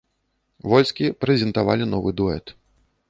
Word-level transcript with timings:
Вольскі 0.71 1.05
прэзентавалі 1.25 1.85
новы 1.93 2.15
дуэт. 2.23 2.45